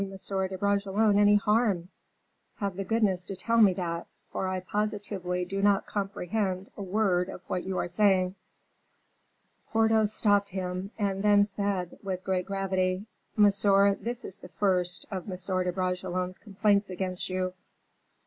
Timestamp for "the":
2.75-2.83, 14.39-14.49